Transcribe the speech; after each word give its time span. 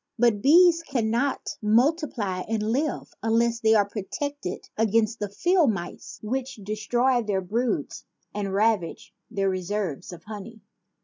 But 0.17 0.41
bees 0.41 0.81
cannot 0.81 1.57
multiply 1.61 2.39
and 2.47 2.71
live 2.71 3.13
unless 3.21 3.59
they 3.59 3.75
are 3.75 3.87
protected 3.87 4.67
against 4.75 5.19
the 5.19 5.29
field 5.29 5.69
mice 5.73 6.17
which 6.23 6.55
destroy 6.55 7.21
their 7.21 7.39
broods 7.41 8.03
and 8.33 8.51
ravage 8.51 9.13
their 9.29 9.47
reserves 9.51 10.11
of 10.11 10.23
honey. 10.23 10.63